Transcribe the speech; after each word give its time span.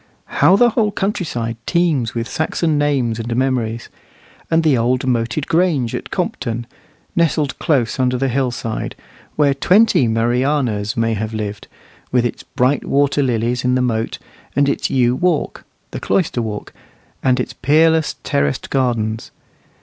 How 0.41 0.55
the 0.55 0.71
whole 0.71 0.89
countryside 0.89 1.57
teems 1.67 2.15
with 2.15 2.27
Saxon 2.27 2.75
names 2.79 3.19
and 3.19 3.35
memories! 3.35 3.87
And 4.49 4.63
the 4.63 4.75
old 4.75 5.05
moated 5.05 5.45
grange 5.47 5.93
at 5.93 6.09
Compton, 6.09 6.65
nestled 7.15 7.59
close 7.59 7.99
under 7.99 8.17
the 8.17 8.27
hillside, 8.27 8.95
where 9.35 9.53
twenty 9.53 10.07
Marianas 10.07 10.97
may 10.97 11.13
have 11.13 11.35
lived, 11.35 11.67
with 12.11 12.25
its 12.25 12.41
bright 12.41 12.83
water 12.83 13.21
lilies 13.21 13.63
in 13.63 13.75
the 13.75 13.81
moat, 13.83 14.17
and 14.55 14.67
its 14.67 14.89
yew 14.89 15.15
walk, 15.15 15.65
"the 15.91 15.99
cloister 15.99 16.41
walk," 16.41 16.73
and 17.21 17.39
its 17.39 17.53
peerless 17.53 18.15
terraced 18.23 18.71
gardens. 18.71 19.29